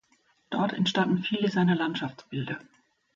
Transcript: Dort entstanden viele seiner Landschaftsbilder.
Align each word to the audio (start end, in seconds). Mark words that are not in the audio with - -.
Dort 0.49 0.73
entstanden 0.73 1.21
viele 1.21 1.51
seiner 1.51 1.75
Landschaftsbilder. 1.75 2.57